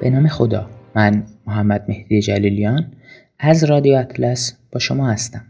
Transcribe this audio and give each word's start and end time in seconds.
به 0.00 0.10
نام 0.10 0.28
خدا. 0.28 0.70
من 0.94 1.24
محمد 1.46 1.84
مهدی 1.88 2.20
جلیلیان 2.20 2.92
از 3.38 3.64
رادیو 3.64 3.96
اطلس 3.96 4.56
با 4.72 4.80
شما 4.80 5.10
هستم. 5.10 5.42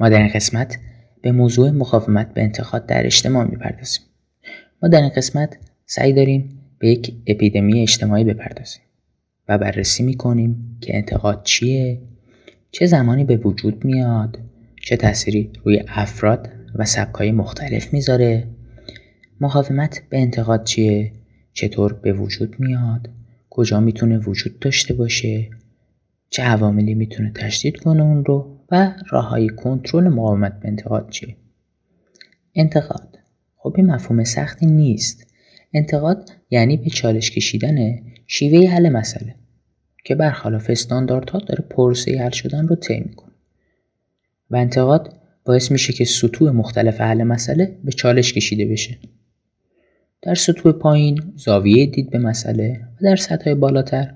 ما 0.00 0.08
در 0.08 0.18
این 0.18 0.30
قسمت 0.34 0.78
به 1.22 1.32
موضوع 1.32 1.70
مقاومت 1.70 2.34
به 2.34 2.42
انتقاد 2.42 2.86
در 2.86 3.06
اجتماع 3.06 3.44
می‌پردازیم. 3.44 4.02
ما 4.82 4.88
در 4.88 5.00
این 5.00 5.10
قسمت 5.16 5.56
سعی 5.86 6.12
داریم 6.12 6.58
به 6.78 6.88
یک 6.88 7.14
اپیدمی 7.26 7.82
اجتماعی 7.82 8.24
بپردازیم 8.24 8.82
و 9.48 9.58
بررسی 9.58 10.02
می‌کنیم 10.02 10.78
که 10.80 10.96
انتقاد 10.96 11.42
چیه 11.42 12.02
چه 12.70 12.86
زمانی 12.86 13.24
به 13.24 13.36
وجود 13.36 13.84
میاد 13.84 14.38
چه 14.82 14.96
تأثیری 14.96 15.50
روی 15.64 15.82
افراد 15.88 16.48
و 16.74 16.84
سبکای 16.84 17.32
مختلف 17.32 17.92
می‌ذاره 17.92 18.46
مقاومت 19.40 20.02
به 20.10 20.18
انتقاد 20.18 20.64
چیه 20.64 21.12
چطور 21.52 21.92
به 21.92 22.12
وجود 22.12 22.56
میاد 22.58 23.08
کجا 23.56 23.80
می‌تونه 23.80 24.18
وجود 24.18 24.58
داشته 24.58 24.94
باشه 24.94 25.50
چه 26.30 26.42
عواملی 26.42 26.94
می‌تونه 26.94 27.32
تشدید 27.34 27.76
کنه 27.76 28.02
اون 28.02 28.24
رو 28.24 28.58
و 28.70 28.94
راه 29.10 29.28
های 29.28 29.48
کنترل 29.48 30.08
مقاومت 30.08 30.60
به 30.60 30.68
انتقاد 30.68 31.10
چیه. 31.10 31.36
انتقاد. 32.54 33.18
خب 33.56 33.74
این 33.76 33.86
مفهوم 33.86 34.24
سختی 34.24 34.66
نیست. 34.66 35.26
انتقاد 35.74 36.30
یعنی 36.50 36.76
به 36.76 36.90
چالش 36.90 37.30
کشیدن 37.30 37.76
شیوه 38.26 38.68
حل 38.68 38.88
مسئله 38.88 39.34
که 40.04 40.14
برخلاف 40.14 40.70
استانداردها 40.70 41.38
داره 41.38 41.64
پرسه 41.70 42.18
حل 42.18 42.30
شدن 42.30 42.68
رو 42.68 42.76
طی 42.76 43.00
می‌کنه. 43.00 43.32
و 44.50 44.56
انتقاد 44.56 45.16
باعث 45.44 45.72
میشه 45.72 45.92
که 45.92 46.04
سطوح 46.04 46.50
مختلف 46.50 47.00
حل 47.00 47.22
مسئله 47.22 47.78
به 47.84 47.92
چالش 47.92 48.32
کشیده 48.32 48.66
بشه. 48.66 48.98
در 50.22 50.34
سطوح 50.34 50.72
پایین 50.72 51.32
زاویه 51.36 51.86
دید 51.86 52.10
به 52.10 52.18
مسئله 52.18 52.80
و 52.96 53.04
در 53.04 53.16
سطح 53.16 53.54
بالاتر 53.54 54.14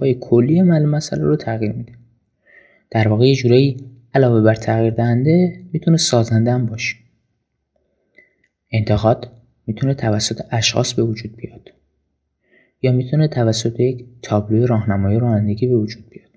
های 0.00 0.14
کلی 0.20 0.60
عمل 0.60 0.84
مسئله 0.84 1.22
رو 1.22 1.36
تغییر 1.36 1.72
میده. 1.72 1.92
در 2.90 3.08
واقع 3.08 3.26
یه 3.26 3.34
جورایی 3.34 3.76
علاوه 4.14 4.40
بر 4.40 4.54
تغییر 4.54 4.90
دهنده 4.90 5.60
می‌تونه 5.72 5.96
سازنده 5.96 6.52
هم 6.52 6.66
باشه. 6.66 6.96
انتقاد 8.70 9.32
می‌تونه 9.66 9.94
توسط 9.94 10.40
اشخاص 10.50 10.94
به 10.94 11.02
وجود 11.02 11.36
بیاد 11.36 11.72
یا 12.82 12.92
می‌تونه 12.92 13.28
توسط 13.28 13.80
یک 13.80 14.04
تابلوی 14.22 14.66
راهنمایی 14.66 15.18
رانندگی 15.18 15.66
به 15.66 15.76
وجود 15.76 16.08
بیاد 16.10 16.30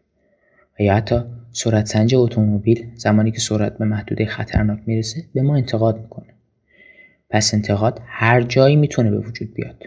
و 0.80 0.84
یا 0.84 0.96
حتی 0.96 1.20
سرعت 1.52 1.86
سنج 1.86 2.16
اتومبیل 2.16 2.88
زمانی 2.96 3.32
که 3.32 3.40
سرعت 3.40 3.78
به 3.78 3.86
محدوده 3.86 4.26
خطرناک 4.26 4.80
می‌رسه 4.86 5.24
به 5.34 5.42
ما 5.42 5.56
انتقاد 5.56 6.02
می‌کنه. 6.02 6.35
پس 7.30 7.54
انتقاد 7.54 8.02
هر 8.06 8.42
جایی 8.42 8.76
می‌تونه 8.76 9.12
به 9.12 9.20
وجود 9.20 9.54
بیاد. 9.54 9.84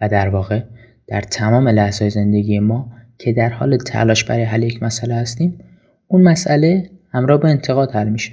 و 0.00 0.08
در 0.08 0.28
واقع 0.28 0.62
در 1.06 1.20
تمام 1.20 1.68
لحظه 1.68 2.08
زندگی 2.08 2.58
ما 2.58 2.92
که 3.18 3.32
در 3.32 3.48
حال 3.48 3.76
تلاش 3.76 4.24
برای 4.24 4.44
حل 4.44 4.62
یک 4.62 4.82
مسئله 4.82 5.14
هستیم 5.14 5.58
اون 6.08 6.22
مسئله 6.22 6.90
همراه 7.12 7.40
با 7.40 7.48
انتقاد 7.48 7.90
حل 7.90 8.08
میشه. 8.08 8.32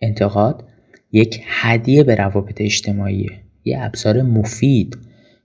انتقاد 0.00 0.64
یک 1.12 1.40
هدیه 1.46 2.02
به 2.02 2.14
روابط 2.14 2.60
اجتماعیه 2.60 3.30
یه 3.64 3.84
ابزار 3.84 4.22
مفید 4.22 4.98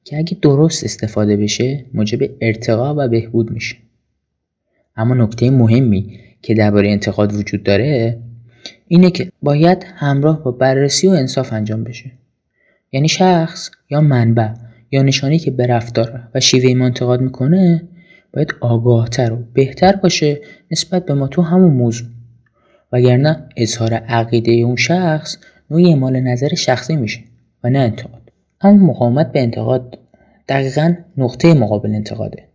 که 0.04 0.18
اگه 0.18 0.38
درست 0.42 0.84
استفاده 0.84 1.38
بشه 1.38 1.86
موجب 1.94 2.20
ارتقا 2.42 2.96
و 2.98 3.08
بهبود 3.08 3.52
میشه. 3.52 3.76
اما 4.96 5.14
نکته 5.16 5.50
مهمی 5.50 6.20
که 6.42 6.54
درباره 6.54 6.90
انتقاد 6.90 7.34
وجود 7.34 7.64
داره 7.64 8.20
اینه 8.92 9.12
که 9.12 9.32
باید 9.42 9.86
همراه 9.96 10.44
با 10.44 10.52
بررسی 10.52 11.08
و 11.08 11.12
انصاف 11.12 11.54
انجام 11.54 11.84
بشه. 11.84 12.12
یعنی 12.92 13.08
شخص 13.08 13.70
یا 13.90 14.02
منبع 14.02 14.50
یا 14.92 15.02
نشانی 15.02 15.40
که 15.40 15.52
به 15.52 15.68
رفتار 15.68 16.30
و 16.36 16.40
شیوه 16.40 16.74
ما 16.74 16.86
انتقاد 16.86 17.22
می‌کنه 17.22 17.88
باید 18.34 18.54
آگاهتر 18.62 19.34
و 19.34 19.44
بهتر 19.54 19.96
باشه 19.96 20.42
نسبت 20.72 21.06
به 21.06 21.14
ما 21.14 21.28
تو 21.28 21.42
همون 21.42 21.72
موضوع. 21.72 22.08
وگرنه 22.92 23.50
اظهار 23.58 23.94
عقیده 23.94 24.52
اون 24.52 24.76
شخص 24.76 25.38
نوعی 25.70 25.90
اعمال 25.90 26.20
نظر 26.20 26.56
شخصی 26.56 26.96
میشه 26.96 27.20
و 27.64 27.70
نه 27.70 27.80
انتقاد. 27.80 28.32
اما 28.62 28.86
مقاومت 28.86 29.32
به 29.32 29.42
انتقاد 29.42 30.00
دقیقا 30.48 30.96
نقطه 31.18 31.54
مقابل 31.54 31.96
انتقاده. 31.96 32.48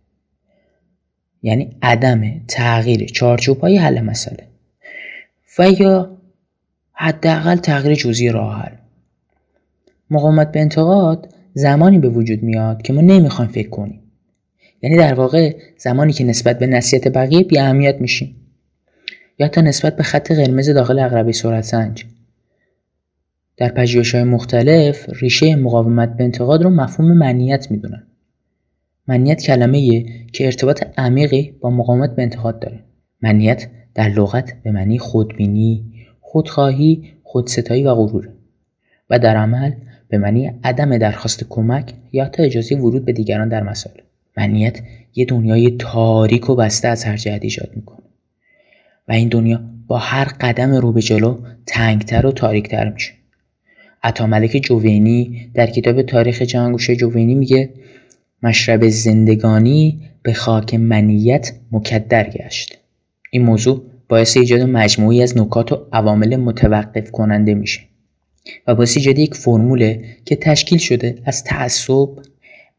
یعنی 1.41 1.77
عدم 1.81 2.21
تغییر 2.47 3.05
چارچوب 3.05 3.59
های 3.59 3.77
حل 3.77 4.01
مسئله. 4.01 4.47
و 5.59 5.69
یا 5.69 6.16
حداقل 6.99 7.55
تغییر 7.55 7.95
جزئی 7.95 8.29
راه 8.29 8.61
حل. 8.61 8.75
مقاومت 10.09 10.51
به 10.51 10.59
انتقاد 10.59 11.33
زمانی 11.53 11.99
به 11.99 12.09
وجود 12.09 12.43
میاد 12.43 12.81
که 12.81 12.93
ما 12.93 13.01
نمی‌خوایم 13.01 13.51
فکر 13.51 13.69
کنیم. 13.69 14.01
یعنی 14.81 14.97
در 14.97 15.13
واقع 15.13 15.55
زمانی 15.77 16.13
که 16.13 16.23
نسبت 16.23 16.59
به 16.59 16.67
نصیحت 16.67 17.07
بقیه 17.07 17.43
بی 17.43 17.59
اهمیت 17.59 18.01
میشیم. 18.01 18.35
یا 19.39 19.47
تا 19.47 19.61
نسبت 19.61 19.95
به 19.95 20.03
خط 20.03 20.31
قرمز 20.31 20.69
داخل 20.69 20.99
اقربه 20.99 21.31
سرعت 21.31 21.63
سنج. 21.63 22.05
در 23.57 23.69
پژوهش 23.69 24.15
های 24.15 24.23
مختلف 24.23 25.09
ریشه 25.21 25.55
مقاومت 25.55 26.17
به 26.17 26.23
انتقاد 26.23 26.63
رو 26.63 26.69
مفهوم 26.69 27.17
منیت 27.17 27.71
می‌دونن. 27.71 28.03
منیت 29.07 29.41
کلمه 29.41 30.05
که 30.33 30.45
ارتباط 30.45 30.83
عمیقی 30.97 31.53
با 31.61 31.69
مقاومت 31.69 32.15
به 32.15 32.21
انتقاد 32.21 32.59
داره. 32.59 32.79
منیت 33.21 33.67
در 33.95 34.09
لغت 34.09 34.63
به 34.63 34.71
معنی 34.71 34.99
خودبینی، 34.99 35.96
خودخواهی، 36.29 37.13
خودستایی 37.23 37.83
و 37.83 37.95
غرور 37.95 38.29
و 39.09 39.19
در 39.19 39.37
عمل 39.37 39.71
به 40.09 40.17
معنی 40.17 40.51
عدم 40.63 40.97
درخواست 40.97 41.45
کمک 41.49 41.93
یا 42.11 42.25
حتی 42.25 42.43
اجازه 42.43 42.75
ورود 42.75 43.05
به 43.05 43.13
دیگران 43.13 43.49
در 43.49 43.63
مسائل. 43.63 43.97
منیت 44.37 44.79
یه 45.15 45.25
دنیای 45.25 45.75
تاریک 45.79 46.49
و 46.49 46.55
بسته 46.55 46.87
از 46.87 47.03
هر 47.03 47.17
جهت 47.17 47.43
ایجاد 47.43 47.69
می‌کنه 47.75 48.03
و 49.07 49.11
این 49.11 49.29
دنیا 49.29 49.59
با 49.87 49.97
هر 49.97 50.25
قدم 50.41 50.75
رو 50.75 50.91
به 50.91 51.01
جلو 51.01 51.37
تنگتر 51.65 52.25
و 52.25 52.31
تاریکتر 52.31 52.89
میشه. 52.89 53.13
عطا 54.03 54.27
ملک 54.27 54.61
جوینی 54.63 55.51
در 55.53 55.67
کتاب 55.67 56.01
تاریخ 56.01 56.41
جهانگوشه 56.41 56.95
جوینی 56.95 57.35
میگه 57.35 57.69
مشرب 58.43 58.87
زندگانی 58.87 60.01
به 60.23 60.33
خاک 60.33 60.73
منیت 60.73 61.51
مکدر 61.71 62.29
گشت 62.29 62.77
این 63.31 63.43
موضوع 63.43 63.81
باعث 64.09 64.37
ایجاد 64.37 64.61
مجموعی 64.61 65.23
از 65.23 65.37
نکات 65.37 65.71
و 65.71 65.87
عوامل 65.93 66.35
متوقف 66.35 67.11
کننده 67.11 67.53
میشه 67.53 67.79
و 68.67 68.75
باعث 68.75 68.97
ایجاد 68.97 69.19
یک 69.19 69.35
فرموله 69.35 70.03
که 70.25 70.35
تشکیل 70.35 70.77
شده 70.77 71.21
از 71.25 71.43
تعصب 71.43 72.09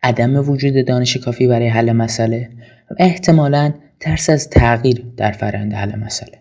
عدم 0.02 0.50
وجود 0.50 0.86
دانش 0.86 1.16
کافی 1.16 1.46
برای 1.46 1.68
حل 1.68 1.92
مسئله 1.92 2.50
و 2.90 2.94
احتمالا 2.98 3.74
ترس 4.00 4.30
از 4.30 4.50
تغییر 4.50 5.04
در 5.16 5.32
فرآیند 5.32 5.72
حل 5.72 5.96
مسئله. 5.96 6.38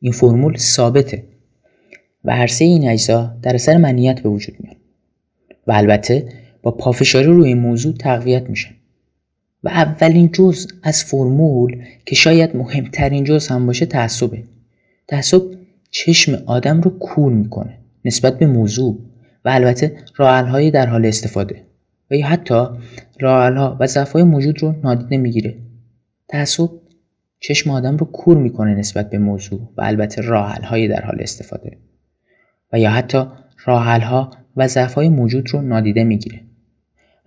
این 0.00 0.12
فرمول 0.12 0.56
ثابته 0.56 1.24
و 2.24 2.36
هر 2.36 2.46
سه 2.46 2.64
این 2.64 2.88
اجزا 2.88 3.36
در 3.42 3.54
اثر 3.54 3.76
منیت 3.76 4.20
به 4.20 4.28
وجود 4.28 4.54
میاد 4.60 4.76
و 5.66 5.72
البته 5.72 6.28
با 6.62 6.70
پافشاری 6.70 7.26
روی 7.26 7.54
موضوع 7.54 7.94
تقویت 7.94 8.50
میشن 8.50 8.74
و 9.64 9.68
اولین 9.68 10.32
جز 10.32 10.66
از 10.82 11.04
فرمول 11.04 11.84
که 12.06 12.14
شاید 12.14 12.56
مهمترین 12.56 13.24
جز 13.24 13.48
هم 13.48 13.66
باشه 13.66 13.86
تعصبه. 13.86 14.42
تعصب 15.08 15.42
چشم 15.90 16.42
آدم 16.46 16.80
رو 16.80 16.98
کور 16.98 17.32
می‌کنه 17.32 17.78
نسبت 18.04 18.38
به 18.38 18.46
موضوع 18.46 18.98
و 19.44 19.48
البته 19.48 19.96
های 20.18 20.70
در 20.70 20.86
حال 20.86 21.06
استفاده 21.06 21.62
و 22.10 22.16
یا 22.16 22.26
حتی 22.26 22.54
ها 23.20 23.76
و 23.80 23.86
ضعف‌های 23.86 24.22
موجود 24.22 24.62
رو 24.62 24.74
نادیده 24.82 25.16
می‌گیره. 25.16 25.56
تعصب 26.28 26.70
چشم 27.40 27.70
آدم 27.70 27.96
رو 27.96 28.06
کور 28.06 28.36
می‌کنه 28.36 28.74
نسبت 28.74 29.10
به 29.10 29.18
موضوع 29.18 29.60
و 29.76 29.82
البته 29.82 30.22
های 30.62 30.88
در 30.88 31.04
حال 31.04 31.20
استفاده 31.20 31.76
و 32.72 32.78
یا 32.78 32.90
حتی 32.90 33.24
ها 33.66 34.30
و 34.56 34.68
ضعف‌های 34.68 35.08
موجود 35.08 35.50
رو 35.50 35.62
نادیده 35.62 36.04
می‌گیره. 36.04 36.40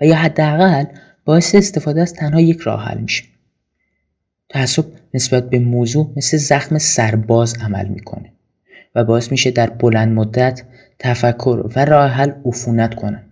و 0.02 0.06
یا 0.06 0.16
حداقل 0.16 0.86
باعث 1.26 1.56
استفاده 1.56 2.02
از 2.02 2.14
تنها 2.14 2.42
یک 2.42 2.60
راه 2.60 2.86
حل 2.86 2.98
میشه. 2.98 3.24
تعصب 4.50 4.86
نسبت 5.14 5.50
به 5.50 5.60
موضوع 5.60 6.14
مثل 6.16 6.38
زخم 6.38 6.78
سرباز 6.78 7.58
عمل 7.62 7.88
می‌کنه 7.88 8.34
و 8.96 9.04
باعث 9.04 9.32
میشه 9.32 9.52
در 9.52 9.70
بلند 9.70 10.12
مدت 10.12 10.64
تفکر 11.00 11.70
و 11.76 11.86
راه 11.86 12.10
حل 12.10 12.32
عفونت 12.46 12.96
کنن 12.96 13.24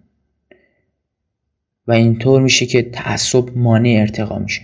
و 1.87 1.91
اینطور 1.91 2.41
میشه 2.41 2.65
که 2.65 2.81
تعصب 2.81 3.57
مانع 3.57 3.97
ارتقا 3.99 4.39
میشه. 4.39 4.61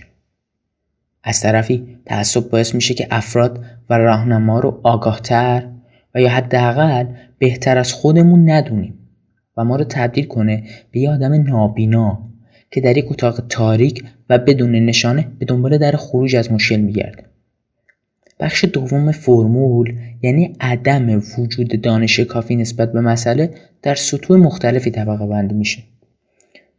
از 1.22 1.40
طرفی 1.40 1.98
تعصب 2.06 2.50
باعث 2.50 2.74
میشه 2.74 2.94
که 2.94 3.06
افراد 3.10 3.64
و 3.90 3.98
راهنما 3.98 4.60
رو 4.60 4.80
آگاهتر 4.82 5.68
و 6.14 6.20
یا 6.20 6.30
حداقل 6.30 7.06
بهتر 7.38 7.78
از 7.78 7.92
خودمون 7.92 8.50
ندونیم 8.50 8.98
و 9.56 9.64
ما 9.64 9.76
رو 9.76 9.84
تبدیل 9.84 10.26
کنه 10.26 10.64
به 10.90 11.00
یه 11.00 11.10
آدم 11.10 11.32
نابینا. 11.32 12.28
که 12.70 12.80
در 12.80 12.98
یک 12.98 13.12
اتاق 13.12 13.40
تاریک 13.48 14.04
و 14.30 14.38
بدون 14.38 14.72
نشانه 14.72 15.28
به 15.38 15.46
دنبال 15.46 15.78
در 15.78 15.96
خروج 15.96 16.36
از 16.36 16.52
مشکل 16.52 16.76
میگرده. 16.76 17.24
بخش 18.40 18.64
دوم 18.64 19.12
فرمول 19.12 19.94
یعنی 20.22 20.56
عدم 20.60 21.22
وجود 21.38 21.80
دانش 21.80 22.20
کافی 22.20 22.56
نسبت 22.56 22.92
به 22.92 23.00
مسئله 23.00 23.50
در 23.82 23.94
سطوح 23.94 24.38
مختلفی 24.38 24.90
طبقه 24.90 25.26
بندی 25.26 25.54
میشه. 25.54 25.82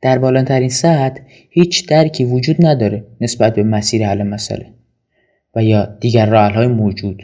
در 0.02 0.18
بالاترین 0.18 0.70
سطح 0.70 1.22
هیچ 1.50 1.88
درکی 1.88 2.26
وجود 2.26 2.66
نداره 2.66 3.06
نسبت 3.22 3.56
به 3.56 3.64
مسیر 3.64 4.08
حل 4.08 4.24
مسئله 4.24 4.66
و 5.56 5.64
یا 5.64 5.86
دیگر 5.86 6.30
راه 6.30 6.54
های 6.54 6.68
موجود. 6.68 7.24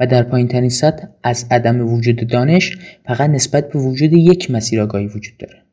و 0.00 0.06
در 0.06 0.22
پایین 0.22 0.48
ترین 0.48 0.68
سطح 0.68 1.06
از 1.22 1.46
عدم 1.50 1.94
وجود 1.94 2.26
دانش 2.26 2.78
فقط 3.06 3.30
نسبت 3.30 3.72
به 3.72 3.78
وجود 3.78 4.12
یک 4.12 4.50
مسیر 4.50 4.80
آگاهی 4.80 5.06
وجود 5.06 5.36
داره. 5.36 5.63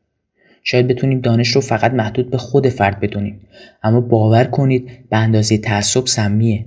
شاید 0.62 0.88
بتونیم 0.88 1.20
دانش 1.20 1.48
رو 1.48 1.60
فقط 1.60 1.92
محدود 1.92 2.30
به 2.30 2.38
خود 2.38 2.68
فرد 2.68 3.00
بدونیم. 3.00 3.40
اما 3.82 4.00
باور 4.00 4.44
کنید 4.44 4.90
به 5.10 5.16
اندازه 5.16 5.58
تعصب 5.58 6.06
سمیه. 6.06 6.66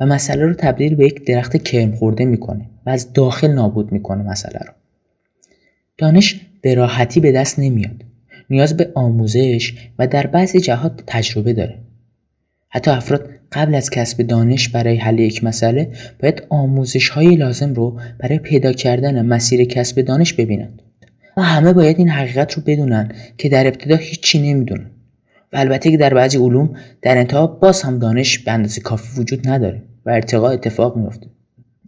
و 0.00 0.06
مسئله 0.06 0.46
رو 0.46 0.54
تبدیل 0.54 0.94
به 0.94 1.06
یک 1.06 1.26
درخت 1.26 1.56
کرم 1.56 1.92
خورده 1.92 2.24
می‌کنه 2.24 2.66
و 2.86 2.90
از 2.90 3.12
داخل 3.12 3.50
نابود 3.50 3.92
می‌کنه 3.92 4.22
مسئله 4.22 4.58
رو. 4.66 4.72
دانش 5.98 6.40
به 6.60 6.74
راحتی 6.74 7.20
به 7.20 7.32
دست 7.32 7.58
نمیاد. 7.58 8.04
نیاز 8.50 8.76
به 8.76 8.90
آموزش 8.94 9.74
و 9.98 10.06
در 10.06 10.26
بعضی 10.26 10.60
جهات 10.60 11.02
تجربه 11.06 11.52
داره. 11.52 11.78
حتی 12.68 12.90
افراد 12.90 13.30
قبل 13.52 13.74
از 13.74 13.90
کسب 13.90 14.22
دانش 14.22 14.68
برای 14.68 14.96
حل 14.96 15.18
یک 15.18 15.44
مسئله 15.44 15.92
باید 16.20 16.42
آموزش 16.48 17.08
های 17.08 17.36
لازم 17.36 17.74
رو 17.74 18.00
برای 18.18 18.38
پیدا 18.38 18.72
کردن 18.72 19.26
مسیر 19.26 19.64
کسب 19.64 20.00
دانش 20.00 20.32
ببینند. 20.32 20.82
و 21.36 21.42
همه 21.42 21.72
باید 21.72 21.98
این 21.98 22.08
حقیقت 22.08 22.52
رو 22.52 22.62
بدونن 22.66 23.12
که 23.38 23.48
در 23.48 23.66
ابتدا 23.66 23.96
هیچی 23.96 24.52
نمی‌دونن. 24.52 24.90
و 25.52 25.56
البته 25.56 25.90
که 25.90 25.96
در 25.96 26.14
بعضی 26.14 26.38
علوم 26.38 26.76
در 27.02 27.18
انتها 27.18 27.46
باز 27.46 27.82
هم 27.82 27.98
دانش 27.98 28.38
به 28.38 28.52
اندازه 28.52 28.80
کافی 28.80 29.20
وجود 29.20 29.48
نداره 29.48 29.82
و 30.06 30.10
ارتقا 30.10 30.48
اتفاق 30.48 30.96
میافته. 30.96 31.26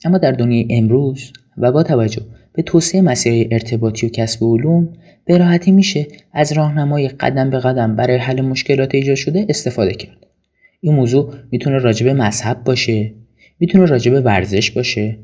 اما 0.04 0.18
در 0.18 0.32
دنیای 0.32 0.66
امروز 0.70 1.32
و 1.58 1.72
با 1.72 1.82
توجه 1.82 2.22
به 2.52 2.62
توسعه 2.62 3.00
مسیر 3.00 3.48
ارتباطی 3.50 4.06
و 4.06 4.08
کسب 4.08 4.44
علوم 4.44 4.88
به 5.24 5.38
راحتی 5.38 5.70
میشه 5.70 6.06
از 6.32 6.52
راهنمای 6.52 7.08
قدم 7.08 7.50
به 7.50 7.58
قدم 7.58 7.96
برای 7.96 8.16
حل 8.16 8.40
مشکلات 8.40 8.94
ایجاد 8.94 9.16
شده 9.16 9.46
استفاده 9.48 9.94
کرد. 9.94 10.26
این 10.80 10.94
موضوع 10.94 11.34
می‌تونه 11.50 11.78
راجب 11.78 12.08
مذهب 12.08 12.64
باشه 12.64 13.12
می‌تونه 13.60 13.84
راجب 13.84 14.24
ورزش 14.24 14.70
باشه 14.70 15.18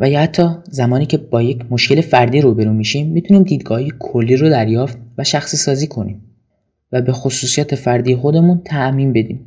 و 0.00 0.10
یا 0.10 0.20
حتی 0.20 0.48
زمانی 0.64 1.06
که 1.06 1.16
با 1.18 1.42
یک 1.42 1.60
مشکل 1.70 2.00
فردی 2.00 2.40
روبرو 2.40 2.72
میشیم 2.72 3.12
می‌تونیم 3.12 3.42
دیدگاهی 3.42 3.92
کلی 3.98 4.36
رو 4.36 4.48
دریافت 4.48 4.98
و 5.18 5.24
شخصی 5.24 5.56
سازی 5.56 5.86
کنیم 5.86 6.20
و 6.92 7.02
به 7.02 7.12
خصوصیات 7.12 7.74
فردی 7.74 8.16
خودمون 8.16 8.62
تعمین 8.64 9.12
بدیم. 9.12 9.40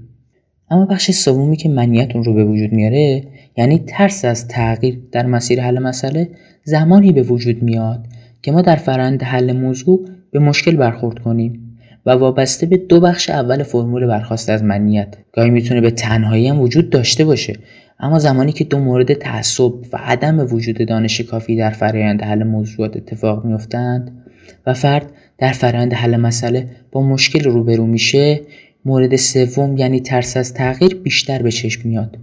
اما 0.69 0.85
بخش 0.85 1.11
سومی 1.11 1.57
که 1.57 1.69
منیتون 1.69 2.23
رو 2.23 2.33
به 2.33 2.45
وجود 2.45 2.73
میاره 2.73 3.23
یعنی 3.57 3.83
ترس 3.87 4.25
از 4.25 4.47
تغییر 4.47 4.99
در 5.11 5.25
مسیر 5.25 5.61
حل 5.61 5.79
مسئله 5.79 6.29
زمانی 6.63 7.11
به 7.11 7.21
وجود 7.21 7.63
میاد 7.63 8.05
که 8.41 8.51
ما 8.51 8.61
در 8.61 8.75
فرند 8.75 9.23
حل 9.23 9.51
موضوع 9.51 10.07
به 10.31 10.39
مشکل 10.39 10.75
برخورد 10.75 11.19
کنیم 11.19 11.79
و 12.05 12.11
وابسته 12.11 12.65
به 12.65 12.77
دو 12.77 12.99
بخش 12.99 13.29
اول 13.29 13.63
فرمول 13.63 14.05
برخواست 14.05 14.49
از 14.49 14.63
منیت. 14.63 15.15
گاهی 15.33 15.49
می‌تونه 15.49 15.81
به 15.81 15.91
تنهایی 15.91 16.47
هم 16.47 16.61
وجود 16.61 16.89
داشته 16.89 17.25
باشه 17.25 17.53
اما 17.99 18.19
زمانی 18.19 18.51
که 18.51 18.63
دو 18.63 18.79
مورد 18.79 19.13
تعصب 19.13 19.73
و 19.93 19.97
عدم 19.97 20.53
وجود 20.53 20.87
دانش 20.87 21.21
کافی 21.21 21.55
در 21.55 21.69
فرایند 21.69 22.21
حل 22.21 22.43
موضوعات 22.43 22.97
اتفاق 22.97 23.45
میافتند 23.45 24.25
و 24.65 24.73
فرد 24.73 25.11
در 25.37 25.51
فرایند 25.51 25.93
حل 25.93 26.15
مسئله 26.15 26.69
با 26.91 27.01
مشکل 27.01 27.43
روبرو 27.43 27.85
میشه 27.85 28.41
مورد 28.85 29.15
سوم 29.15 29.77
یعنی 29.77 29.99
ترس 29.99 30.37
از 30.37 30.53
تغییر 30.53 30.95
بیشتر 30.95 31.41
به 31.41 31.51
چشم 31.51 31.89
میاد 31.89 32.17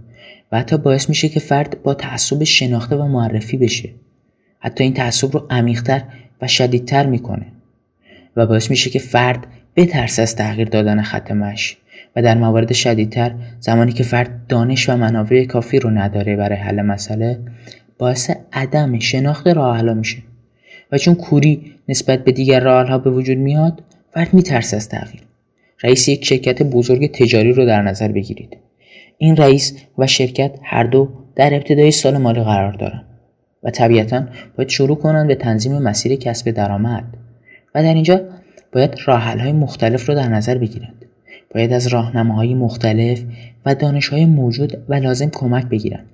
و 0.51 0.59
حتی 0.59 0.77
باعث 0.77 1.09
میشه 1.09 1.29
که 1.29 1.39
فرد 1.39 1.83
با 1.83 1.93
تعصب 1.93 2.43
شناخته 2.43 2.95
و 2.95 3.07
معرفی 3.07 3.57
بشه. 3.57 3.89
حتی 4.59 4.83
این 4.83 4.93
تعصب 4.93 5.33
رو 5.33 5.45
عمیقتر 5.49 6.03
و 6.41 6.47
شدیدتر 6.47 7.05
می‌کنه 7.05 7.45
و 8.35 8.45
باعث 8.45 8.69
میشه 8.69 8.89
که 8.89 8.99
فرد 8.99 9.47
بترس 9.75 10.19
از 10.19 10.35
تغییر 10.35 10.67
دادن 10.67 11.01
خط 11.01 11.31
مشی 11.31 11.77
و 12.15 12.21
در 12.21 12.37
موارد 12.37 12.73
شدیدتر 12.73 13.35
زمانی 13.59 13.91
که 13.91 14.03
فرد 14.03 14.47
دانش 14.47 14.89
و 14.89 14.97
منابع 14.97 15.45
کافی 15.45 15.79
رو 15.79 15.89
نداره 15.89 16.35
برای 16.35 16.57
حل 16.57 16.81
مسئله 16.81 17.39
باعث 17.97 18.31
عدم 18.53 18.99
شناخت 18.99 19.47
راه 19.47 19.81
میشه. 19.81 20.17
و 20.91 20.97
چون 20.97 21.15
کوری 21.15 21.75
نسبت 21.89 22.23
به 22.23 22.31
دیگر 22.31 22.59
راه 22.59 23.03
به 23.03 23.09
وجود 23.09 23.37
میاد 23.37 23.83
فرد 24.13 24.33
میترسه 24.33 24.77
از 24.77 24.89
تغییر. 24.89 25.21
رئیس 25.83 26.07
یک 26.07 26.25
شرکت 26.25 26.63
بزرگ 26.63 27.11
تجاری 27.11 27.53
رو 27.53 27.65
در 27.65 27.81
نظر 27.81 28.07
بگیرید. 28.07 28.57
این 29.17 29.37
رئیس 29.37 29.73
و 29.97 30.07
شرکت 30.07 30.59
هر 30.63 30.83
دو 30.83 31.09
در 31.35 31.53
ابتدای 31.53 31.91
سال 31.91 32.17
مالی 32.17 32.43
قرار 32.43 32.73
دارن 32.73 33.03
و 33.63 33.69
طبیعتا 33.69 34.25
باید 34.57 34.69
شروع 34.69 34.97
کنند 34.97 35.27
به 35.27 35.35
تنظیم 35.35 35.77
مسیر 35.77 36.15
کسب 36.15 36.51
درآمد 36.51 37.03
و 37.75 37.83
در 37.83 37.93
اینجا 37.93 38.21
باید 38.71 38.99
راحل 39.05 39.39
های 39.39 39.51
مختلف 39.51 40.09
رو 40.09 40.15
در 40.15 40.27
نظر 40.27 40.57
بگیرند. 40.57 41.04
باید 41.55 41.73
از 41.73 41.87
راهنماهای 41.87 42.53
مختلف 42.53 43.23
و 43.65 43.75
دانش 43.75 44.07
های 44.07 44.25
موجود 44.25 44.77
و 44.89 44.93
لازم 44.93 45.29
کمک 45.29 45.65
بگیرند. 45.65 46.05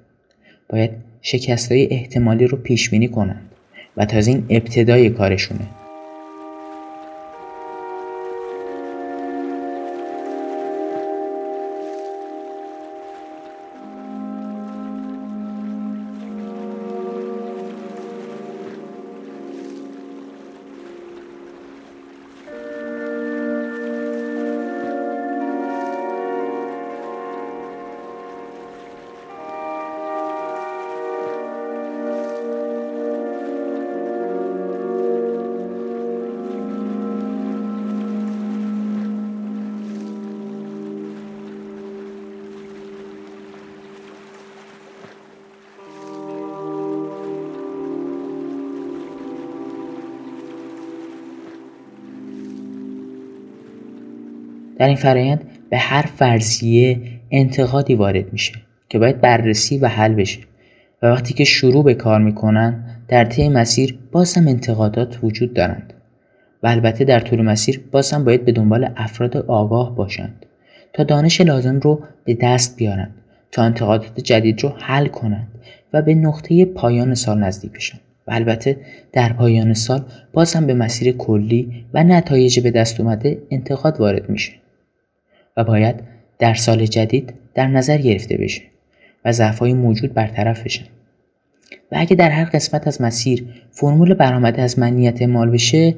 باید 0.70 0.92
شکست 1.22 1.72
های 1.72 1.88
احتمالی 1.92 2.48
رو 2.48 2.58
پیش 2.58 2.90
بینی 2.90 3.08
کنند 3.08 3.52
و 3.98 4.06
تازه 4.06 4.32
این 4.32 4.46
ابتدای 4.50 5.10
کارشونه. 5.10 5.81
در 54.82 54.88
این 54.88 54.96
فرایند 54.96 55.44
به 55.70 55.78
هر 55.78 56.02
فرضیه 56.02 57.00
انتقادی 57.32 57.96
وارد 57.96 58.34
میشه 58.34 58.54
که 58.90 59.00
باید 59.00 59.22
بررسی 59.22 59.78
و 59.78 59.88
حل 59.88 60.14
بشه. 60.14 60.40
و 61.02 61.08
وقتی 61.08 61.34
که 61.34 61.44
شروع 61.44 61.84
به 61.84 61.94
کار 61.94 62.22
می‌کنن 62.22 62.84
در 63.08 63.26
طی 63.26 63.50
مسیر 63.50 64.00
باز 64.12 64.34
هم 64.34 64.48
انتقادات 64.48 65.20
وجود 65.24 65.54
دارند. 65.54 65.94
و 66.64 66.68
البته 66.68 67.04
در 67.04 67.20
طول 67.20 67.42
مسیر 67.42 67.82
باز 67.92 68.14
باید 68.26 68.46
به 68.46 68.52
دنبال 68.52 68.90
افراد 68.98 69.38
آگاه 69.38 69.96
باشند 69.96 70.46
تا 70.94 71.04
دانش 71.04 71.42
لازم 71.42 71.80
رو 71.80 72.04
به 72.26 72.38
دست 72.42 72.78
بیارند 72.78 73.16
تا 73.52 73.64
انتقادات 73.64 74.20
جدید 74.20 74.64
رو 74.64 74.70
حل 74.70 75.08
کنند 75.08 75.48
و 75.94 76.02
به 76.02 76.16
نقطه 76.16 76.66
پایان 76.66 77.16
سال 77.16 77.40
نزدیک 77.40 77.72
بشن. 77.72 77.98
و 78.28 78.32
البته 78.32 78.78
در 79.14 79.34
پایان 79.34 79.74
سال 79.74 80.06
باز 80.34 80.56
به 80.56 80.74
مسیر 80.74 81.12
کلی 81.12 81.86
و 81.94 82.04
نتایج 82.04 82.60
به 82.60 82.72
دست 82.72 83.00
اومده 83.00 83.42
انتقاد 83.52 84.00
وارد 84.00 84.30
میشه. 84.30 84.61
باید 85.64 85.96
در 86.40 86.54
سال 86.54 86.86
جدید 86.86 87.34
در 87.54 87.68
نظر 87.68 87.98
گرفته 87.98 88.38
بشه 88.38 88.62
و 89.26 89.32
ضعفهای 89.32 89.74
موجود 89.74 90.14
برطرف 90.14 90.64
بشن 90.64 90.86
و 91.92 91.96
اگه 92.00 92.16
در 92.16 92.30
هر 92.30 92.46
قسمت 92.46 92.88
از 92.88 93.02
مسیر 93.02 93.46
فرمول 93.72 94.14
برآمده 94.14 94.62
از 94.62 94.80
منیت 94.80 95.22
اعمال 95.22 95.50
بشه 95.50 95.96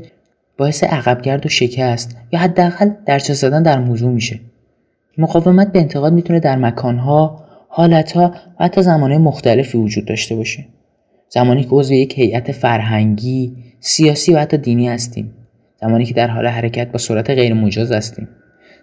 باعث 0.57 0.83
عقبگرد 0.83 1.45
و 1.45 1.49
شکست 1.49 2.17
یا 2.31 2.39
حداقل 2.39 2.89
درچه 3.05 3.33
زدن 3.33 3.63
در 3.63 3.79
موضوع 3.79 4.11
میشه. 4.11 4.39
مقاومت 5.17 5.71
به 5.71 5.79
انتقاد 5.79 6.13
می‌تونه 6.13 6.39
در 6.39 6.55
مکانها 6.55 7.43
حالتها 7.67 8.33
و 8.59 8.63
حتی 8.63 8.81
زمانهای 8.81 9.17
مختلفی 9.17 9.77
وجود 9.77 10.05
داشته 10.05 10.35
باشه. 10.35 10.65
زمانی 11.29 11.63
که 11.63 11.69
عضو 11.71 11.93
یک 11.93 12.19
هیئت 12.19 12.51
فرهنگی 12.51 13.55
سیاسی 13.79 14.33
و 14.33 14.39
حتی 14.39 14.57
دینی 14.57 14.87
هستیم. 14.87 15.33
زمانی 15.81 16.05
که 16.05 16.13
در 16.13 16.27
حال 16.27 16.47
حرکت 16.47 16.91
با 16.91 16.97
سرعت 16.97 17.29
غیر 17.29 17.53
مجاز 17.53 17.91
هستیم. 17.91 18.27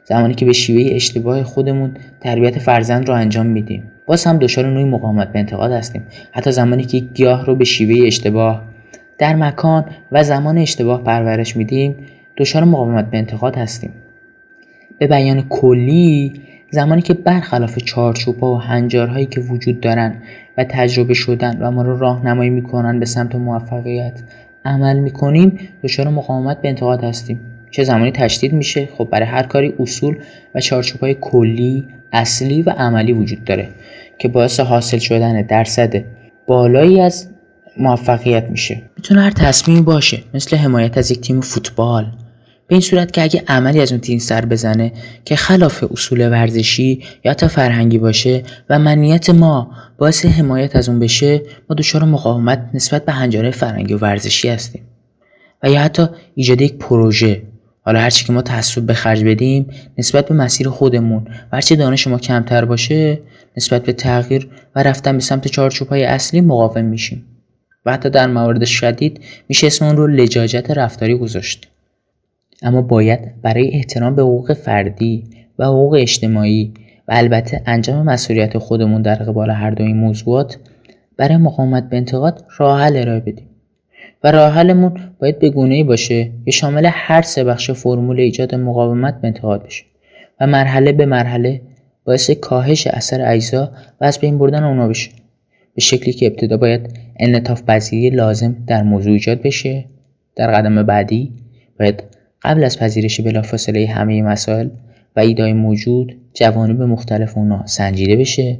زمانی 0.04 0.35
که 0.35 0.47
به 0.47 0.52
شیوه 0.52 0.95
اشتباه 0.95 1.42
خودمون 1.42 1.97
تربیت 2.21 2.59
فرزند 2.59 3.09
رو 3.09 3.14
انجام 3.14 3.47
میدیم. 3.47 3.90
باز 4.07 4.25
هم 4.25 4.38
دچار 4.38 4.71
نوعی 4.71 4.85
مقاومت 4.85 5.33
به 5.33 5.38
انتقاد 5.38 5.73
هستیم. 5.73 6.02
حتی 6.33 6.52
زمانی 6.52 6.85
که 6.85 6.99
گیاه 6.99 7.47
رو 7.47 7.54
به 7.54 7.64
شیوه 7.64 8.07
اشتباه 8.07 8.62
در 9.19 9.37
مکان 9.37 9.85
و 10.12 10.25
زمان 10.25 10.59
اشتباه 10.59 11.04
پرورش 11.04 11.57
میدیم 11.57 11.95
دچار 12.37 12.64
مقاومت 12.64 13.11
به 13.11 13.19
انتقاد 13.19 13.57
هستیم. 13.57 13.90
به 14.99 15.07
بیان 15.07 15.42
کلی 15.49 16.33
زمانی 16.71 17.02
که 17.02 17.14
برخلاف 17.14 17.78
چارچوبها 17.78 18.54
و 18.54 18.59
هنجارهایی 18.59 19.26
که 19.26 19.40
وجود 19.40 19.80
دارن 19.80 20.14
و 20.59 20.64
تجربه 20.64 21.14
شدن 21.14 21.59
و 21.61 21.71
ما 21.71 21.83
رو 21.83 21.99
راهنمایی 21.99 22.50
می‌کنن 22.50 23.00
به 23.00 23.07
سمت 23.07 23.35
موفقیت 23.35 24.21
عمل 24.64 24.99
می‌کنیم 24.99 25.59
دچار 25.83 26.09
مقاومت 26.09 26.62
به 26.62 26.69
انتقاد 26.69 27.04
هستیم. 27.04 27.40
چه 27.70 27.84
زمانی 27.84 28.12
تشدید 28.12 28.52
میشه؟ 28.52 28.88
خب 28.98 29.08
برای 29.10 29.26
هر 29.26 29.42
کاری 29.42 29.74
اصول 29.78 30.16
و 30.54 30.60
چارچوبهای 30.60 31.16
کلی 31.20 31.84
اصلی 32.12 32.62
و 32.62 32.70
عملی 32.70 33.12
وجود 33.12 33.44
داره 33.44 33.68
که 34.18 34.28
باعث 34.28 34.60
حاصل 34.60 34.98
شدن 34.98 35.42
درصد 35.42 36.04
بالایی 36.46 37.00
از 37.00 37.28
موفقیت 37.76 38.44
میشه. 38.44 38.82
می‌تونه 38.96 39.22
هر 39.22 39.30
تصمیمی 39.30 39.80
باشه 39.80 40.18
مثل 40.34 40.56
حمایت 40.56 40.98
از 40.98 41.10
یک 41.10 41.20
تیم 41.20 41.40
فوتبال. 41.40 42.12
به 42.66 42.74
این 42.74 42.80
صورت 42.80 43.12
که 43.12 43.22
اگه 43.22 43.42
عملی 43.48 43.80
از 43.80 43.92
اون 43.92 44.00
تیم 44.00 44.18
سر 44.18 44.44
بزنه 44.44 44.92
که 45.24 45.36
خلاف 45.36 45.84
اصول 45.92 46.30
ورزشی 46.30 47.02
یا 47.24 47.34
تا 47.34 47.48
فرهنگی 47.48 47.98
باشه 47.98 48.42
و 48.70 48.78
منیت 48.78 49.30
ما 49.30 49.70
باعث 49.98 50.26
حمایت 50.26 50.76
از 50.76 50.88
اون 50.88 50.98
بشه 50.98 51.42
ما 51.70 51.76
دچار 51.78 52.04
مقاومت 52.04 52.70
نسبت 52.74 53.04
به 53.04 53.12
هنجاره 53.12 53.50
فرهنگی 53.50 53.94
و 53.94 53.98
ورزشی 53.98 54.48
هستیم. 54.48 54.82
و 55.62 55.70
یا 55.70 55.80
حتی 55.80 56.06
ایجاد 56.34 56.60
یک 56.60 56.78
پروژه. 56.78 57.42
حالا 57.90 58.00
هرچی 58.00 58.25
که 58.25 58.32
ما 58.32 58.42
تعصب 58.42 58.82
به 58.82 58.94
خرج 58.94 59.25
بدیم 59.25 59.66
نسبت 59.99 60.28
به 60.28 60.35
مسیر 60.35 60.68
خودمون 60.68 61.25
و 61.25 61.56
هرچی 61.56 61.76
دانش 61.76 62.06
ما 62.06 62.18
کمتر 62.18 62.64
باشه 62.64 63.18
نسبت 63.56 63.82
به 63.82 63.92
تغییر 63.92 64.49
و 64.76 64.82
رفتن 64.82 65.12
به 65.12 65.20
سمت 65.20 65.49
چارچوبهای 65.49 66.04
اصلی 66.04 66.40
مقاوم 66.40 66.85
میشیم. 66.85 67.26
و 67.87 67.92
حتی 67.92 68.11
در 68.11 68.26
موارد 68.26 68.64
شدید 68.64 69.20
میشه 69.49 69.66
اسم 69.66 69.85
اون 69.85 69.97
رو 69.97 70.06
لجاجت 70.06 70.70
رفتاری 70.70 71.14
گذاشت. 71.14 71.68
اما 72.62 72.82
باید 72.82 73.42
برای 73.42 73.70
احترام 73.75 74.14
به 74.14 74.23
حقوق 74.23 74.52
فردی 74.52 75.25
و 75.59 75.64
حقوق 75.64 75.94
اجتماعی 75.94 76.75
و 77.09 77.12
البته 77.14 77.62
انجام 77.66 78.06
مسئولیت 78.06 78.59
خودمون 78.59 79.02
در 79.02 79.14
قبال 79.14 79.50
هر 79.50 79.70
دو 79.70 79.85
این 79.85 79.97
موضوعات 79.97 80.59
برای 81.16 81.37
مقاومت 81.37 81.88
به 81.88 81.97
انتقاد 81.97 82.44
راه 82.59 82.80
حل 82.80 82.97
ارائه 82.97 83.20
بدیم. 83.20 83.50
و 84.24 84.30
راه 84.30 84.52
حلمون 84.52 85.00
باید 85.18 85.38
به 85.38 85.50
گونه 85.50 85.74
ای 85.74 85.84
باشه 85.84 86.30
که 86.44 86.50
شامل 86.50 86.90
هر 86.92 87.22
سه 87.22 87.44
بخش 87.44 87.70
فرمول 87.70 88.20
ایجاد 88.20 88.54
مقاومت 88.54 89.20
به 89.20 89.30
بشه 89.30 89.84
و 90.40 90.46
مرحله 90.46 90.92
به 90.92 91.06
مرحله 91.06 91.60
باعث 92.04 92.30
کاهش 92.30 92.86
اثر 92.86 93.32
اجزا 93.32 93.72
و 94.00 94.04
از 94.04 94.18
بین 94.18 94.38
بردن 94.38 94.64
اونا 94.64 94.88
بشه. 94.88 95.10
به 95.74 95.80
شکلی 95.80 96.12
که 96.12 96.26
ابتدا 96.26 96.56
باید 96.56 96.98
انعطاف 97.16 97.62
پذیری 97.62 98.16
لازم 98.16 98.56
در 98.66 98.82
موضوع 98.82 99.12
ایجاد 99.12 99.42
بشه. 99.42 99.84
در 100.36 100.52
قدم 100.52 100.82
بعدی 100.82 101.32
باید 101.78 102.02
قبل 102.42 102.64
از 102.64 102.78
پذیرش 102.78 103.20
بلافاصله 103.20 103.86
همه 103.86 104.22
مسائل 104.22 104.68
و 105.16 105.20
ایدای 105.20 105.52
موجود 105.52 106.16
جوانب 106.34 106.82
مختلف 106.82 107.38
اونا 107.38 107.66
سنجیده 107.66 108.16
بشه. 108.16 108.58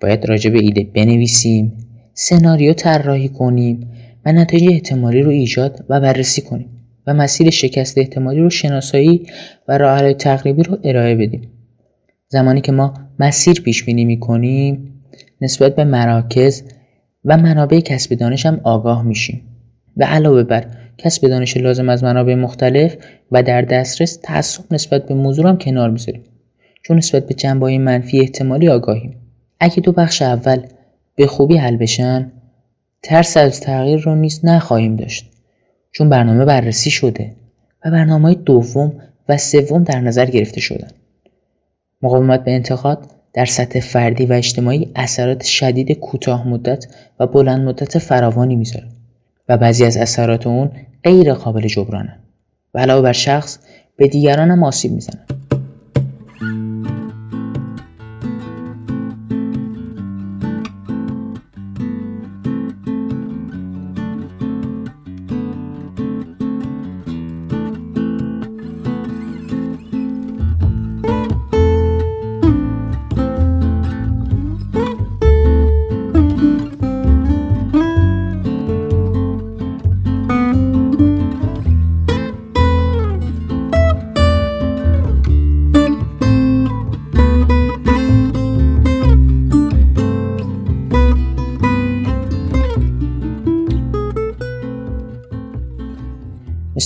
باید 0.00 0.26
راجع 0.26 0.50
به 0.50 0.58
ایده 0.58 0.86
بنویسیم 0.94 1.72
سناریو 2.14 2.72
طراحی 2.72 3.28
کنیم 3.28 3.90
و 4.26 4.32
نتایج 4.32 4.68
احتمالی 4.72 5.22
رو 5.22 5.30
ایجاد 5.30 5.84
و 5.88 6.00
بررسی 6.00 6.42
کنیم 6.42 6.68
و 7.06 7.14
مسیر 7.14 7.50
شکست 7.50 7.98
احتمالی 7.98 8.40
رو 8.40 8.50
شناسایی 8.50 9.26
و 9.68 9.78
راه 9.78 10.12
تقریبی 10.12 10.62
رو 10.62 10.78
ارائه 10.84 11.14
بدیم. 11.14 11.50
زمانی 12.28 12.60
که 12.60 12.72
ما 12.72 12.94
مسیر 13.18 13.60
پیش 13.60 13.84
بینی 13.84 14.04
می‌کنیم 14.04 15.00
نسبت 15.40 15.76
به 15.76 15.84
مراکز 15.84 16.62
و 17.24 17.36
منابع 17.36 17.80
کسب 17.80 18.14
دانش 18.14 18.46
هم 18.46 18.60
آگاه 18.64 19.02
میشیم. 19.02 19.42
و 19.96 20.04
علاوه 20.04 20.42
بر 20.42 20.66
کسب 20.98 21.28
دانش 21.28 21.56
لازم 21.56 21.88
از 21.88 22.04
منابع 22.04 22.34
مختلف 22.34 22.96
و 23.32 23.42
در 23.42 23.62
دسترس 23.62 24.18
تعصب 24.22 24.64
نسبت 24.70 25.06
به 25.06 25.14
موضوع 25.14 25.48
هم 25.48 25.58
کنار 25.58 25.90
می‌ذاریم. 25.90 26.22
چون 26.82 26.96
نسبت 26.96 27.26
به 27.26 27.34
جنبه 27.34 27.78
منفی 27.78 28.20
احتمالی 28.20 28.68
آگاهیم. 28.68 29.16
اگه 29.60 29.76
دو 29.76 29.92
بخش 29.92 30.22
اول 30.22 30.60
به 31.16 31.26
خوبی 31.26 31.56
حل 31.56 31.76
بشن 31.76 32.32
ترس 33.02 33.36
از 33.36 33.60
تغییر 33.60 34.00
رو 34.00 34.14
نیز 34.14 34.40
نخواهیم 34.44 34.96
داشت 34.96 35.30
چون 35.92 36.08
برنامه 36.08 36.44
بررسی 36.44 36.90
شده 36.90 37.32
و 37.84 37.90
برنامه 37.90 38.34
دوم 38.34 38.92
و 39.28 39.36
سوم 39.36 39.84
در 39.84 40.00
نظر 40.00 40.26
گرفته 40.26 40.60
شدن 40.60 40.88
مقاومت 42.02 42.44
به 42.44 42.50
انتقاد 42.50 43.10
در 43.32 43.44
سطح 43.44 43.80
فردی 43.80 44.26
و 44.26 44.32
اجتماعی 44.32 44.92
اثرات 44.96 45.44
شدید 45.44 45.92
کوتاه 45.92 46.48
مدت 46.48 46.86
و 47.20 47.26
بلند 47.26 47.68
مدت 47.68 47.98
فراوانی 47.98 48.56
می‌ذاره 48.56 48.86
و 49.48 49.56
بعضی 49.56 49.84
از 49.84 49.96
اثرات 49.96 50.46
اون 50.46 50.70
غیر 51.04 51.34
قابل 51.34 51.66
جبرانه 51.66 52.18
و 52.74 52.78
علاوه 52.78 53.02
بر 53.02 53.12
شخص 53.12 53.58
به 53.96 54.08
دیگران 54.08 54.50
هم 54.50 54.64
آسیب 54.64 54.92
می‌زنن 54.92 55.26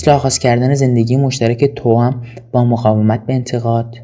مثل 0.07 0.15
آغاز 0.15 0.39
کردن 0.39 0.73
زندگی 0.73 1.15
مشترک 1.15 1.65
تو 1.65 1.99
هم 1.99 2.21
با 2.51 2.65
مقاومت 2.65 3.25
به 3.25 3.33
انتقاد 3.33 3.95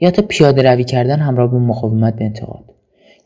یا 0.00 0.10
تا 0.10 0.22
پیاده 0.22 0.62
روی 0.62 0.84
کردن 0.84 1.18
همراه 1.18 1.50
با 1.50 1.58
مقاومت 1.58 2.16
به 2.16 2.24
انتقاد. 2.24 2.64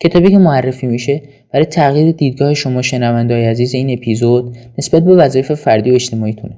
کتابی 0.01 0.31
که 0.31 0.39
معرفی 0.39 0.87
میشه 0.87 1.23
برای 1.53 1.67
تغییر 1.67 2.13
دیدگاه 2.13 2.55
شما 2.55 2.83
شنوندههای 2.83 3.47
عزیز 3.47 3.75
این 3.75 3.99
اپیزود 3.99 4.57
نسبت 4.79 5.05
به 5.05 5.15
وظایف 5.15 5.53
فردی 5.53 5.91
و 5.91 5.95
اجتماعیتونه 5.95 6.57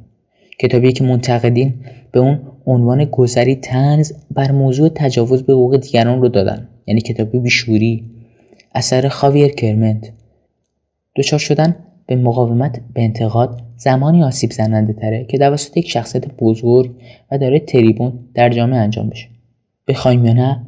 کتابی 0.58 0.92
که 0.92 1.04
منتقدین 1.04 1.74
به 2.12 2.20
اون 2.20 2.40
عنوان 2.66 3.04
گذری 3.04 3.54
تنز 3.54 4.12
بر 4.30 4.52
موضوع 4.52 4.88
تجاوز 4.88 5.42
به 5.42 5.52
حقوق 5.52 5.76
دیگران 5.76 6.20
رو 6.20 6.28
دادن. 6.28 6.68
یعنی 6.86 7.00
کتابی 7.00 7.38
بیشوری 7.38 8.04
اثر 8.74 9.08
خاویر 9.08 9.48
کرمنت. 9.48 10.12
دچار 11.16 11.38
شدن 11.38 11.76
به 12.06 12.16
مقاومت 12.16 12.80
به 12.94 13.02
انتقاد 13.02 13.62
زمانی 13.76 14.24
آسیب 14.24 14.50
زننده 14.50 14.92
تره 14.92 15.24
که 15.24 15.38
توسط 15.38 15.76
یک 15.76 15.90
شخصیت 15.90 16.26
بزرگ 16.38 16.90
و 17.30 17.38
داره 17.38 17.58
تریبون 17.58 18.12
در 18.34 18.48
جامعه 18.48 18.78
انجام 18.78 19.08
بشه. 19.08 19.28
بخوایم 19.88 20.24
یا 20.24 20.32
نه 20.32 20.60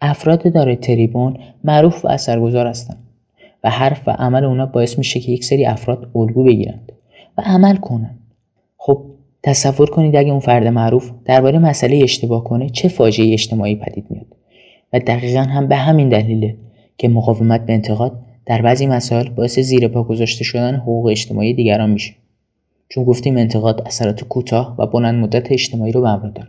افراد 0.00 0.52
داره 0.52 0.76
تریبون 0.76 1.38
معروف 1.64 2.04
و 2.04 2.08
اثرگذار 2.08 2.66
هستند 2.66 2.98
و 3.64 3.70
حرف 3.70 4.08
و 4.08 4.10
عمل 4.10 4.44
اونا 4.44 4.66
باعث 4.66 4.98
میشه 4.98 5.20
که 5.20 5.32
یک 5.32 5.44
سری 5.44 5.66
افراد 5.66 6.10
الگو 6.14 6.44
بگیرند 6.44 6.92
و 7.38 7.42
عمل 7.44 7.76
کنند. 7.76 8.18
خب 8.76 9.02
تصور 9.42 9.90
کنید 9.90 10.16
اگه 10.16 10.30
اون 10.30 10.40
فرد 10.40 10.66
معروف 10.66 11.10
درباره 11.24 11.58
مسئله 11.58 12.00
اشتباه 12.02 12.44
کنه 12.44 12.68
چه 12.68 12.88
فاجعه 12.88 13.32
اجتماعی 13.32 13.76
پدید 13.76 14.06
میاد؟ 14.10 14.26
و 14.92 14.98
دقیقا 14.98 15.40
هم 15.40 15.66
به 15.66 15.76
همین 15.76 16.08
دلیله 16.08 16.56
که 16.98 17.08
مقاومت 17.08 17.66
به 17.66 17.72
انتقاد 17.72 18.12
در 18.50 18.62
بعضی 18.62 18.86
مسائل 18.86 19.28
باعث 19.28 19.58
زیر 19.58 19.88
پا 19.88 20.02
گذاشته 20.02 20.44
شدن 20.44 20.74
حقوق 20.74 21.06
اجتماعی 21.06 21.54
دیگران 21.54 21.90
میشه. 21.90 22.14
چون 22.88 23.04
گفتیم 23.04 23.36
انتقاد 23.36 23.82
اثرات 23.86 24.24
کوتاه 24.24 24.74
و 24.78 24.86
بلند 24.86 25.14
مدت 25.14 25.52
اجتماعی 25.52 25.92
رو 25.92 26.00
به 26.00 26.08
همراه 26.08 26.32
داره. 26.32 26.48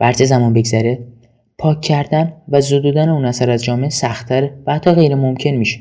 و 0.00 0.04
هرچه 0.04 0.24
زمان 0.24 0.52
بگذره 0.52 0.98
پاک 1.58 1.80
کردن 1.80 2.32
و 2.48 2.60
زدودن 2.60 3.08
اون 3.08 3.24
اثر 3.24 3.50
از 3.50 3.64
جامعه 3.64 3.88
سختتر 3.88 4.50
و 4.66 4.74
حتی 4.74 4.92
غیر 4.92 5.14
ممکن 5.14 5.50
میشه. 5.50 5.80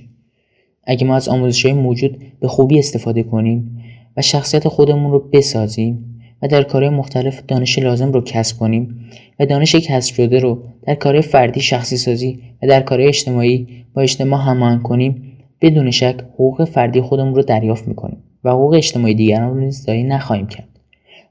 اگه 0.83 1.07
ما 1.07 1.15
از 1.15 1.29
آموزش 1.29 1.65
های 1.65 1.73
موجود 1.73 2.17
به 2.39 2.47
خوبی 2.47 2.79
استفاده 2.79 3.23
کنیم 3.23 3.83
و 4.17 4.21
شخصیت 4.21 4.67
خودمون 4.67 5.11
رو 5.11 5.19
بسازیم 5.19 6.10
و 6.41 6.47
در 6.47 6.63
کارهای 6.63 6.95
مختلف 6.95 7.41
دانش 7.47 7.79
لازم 7.79 8.11
رو 8.11 8.21
کسب 8.21 8.57
کنیم 8.57 9.09
و 9.39 9.45
دانش 9.45 9.75
کسب 9.75 10.15
شده 10.15 10.39
رو 10.39 10.63
در 10.83 10.95
کار 10.95 11.21
فردی 11.21 11.61
شخصی 11.61 11.97
سازی 11.97 12.39
و 12.63 12.67
در 12.67 12.81
کارهای 12.81 13.07
اجتماعی 13.07 13.67
با 13.93 14.01
اجتماع 14.01 14.41
هماهنگ 14.41 14.81
کنیم 14.81 15.37
بدون 15.61 15.91
شک 15.91 16.15
حقوق 16.33 16.63
فردی 16.63 17.01
خودمون 17.01 17.35
رو 17.35 17.41
دریافت 17.41 17.87
می‌کنیم 17.87 18.23
و 18.43 18.51
حقوق 18.51 18.73
اجتماعی 18.73 19.13
دیگران 19.13 19.49
رو 19.49 19.59
نیز 19.59 19.85
دایی 19.85 20.03
نخواهیم 20.03 20.47
کرد 20.47 20.67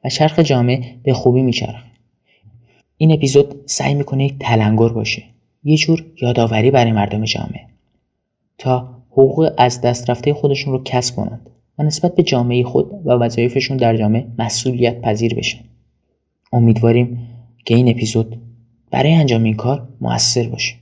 و 0.05 0.09
چرخ 0.09 0.39
جامعه 0.39 0.95
به 1.03 1.13
خوبی 1.13 1.43
میچرخه. 1.43 1.91
این 2.97 3.13
اپیزود 3.13 3.55
سعی 3.67 3.95
می‌کنه 3.95 4.25
یک 4.25 4.35
تلنگر 4.41 4.89
باشه 4.89 5.23
یه 5.65 5.77
جور 5.77 6.05
یادآوری 6.23 6.71
برای 6.71 6.93
مردم 6.93 7.25
جامعه 7.25 7.61
تا 8.59 9.01
حقوق 9.11 9.53
از 9.59 9.81
دست 9.81 10.11
رفته 10.11 10.35
خودشون 10.35 10.73
رو 10.73 10.83
کسب 10.85 11.17
کنند. 11.17 11.51
نسبت 11.83 12.15
به 12.15 12.23
جامعه 12.23 12.65
خود 12.65 12.91
و 13.05 13.11
وظایفشون 13.11 13.77
در 13.77 13.97
جامعه 13.97 14.27
مسئولیت 14.39 15.01
پذیر 15.01 15.35
بشن 15.35 15.59
امیدواریم 16.53 17.19
که 17.65 17.75
این 17.75 17.89
اپیزود 17.89 18.41
برای 18.91 19.15
انجام 19.15 19.43
این 19.43 19.57
کار 19.57 19.89
موثر 20.01 20.49
باشه. 20.49 20.75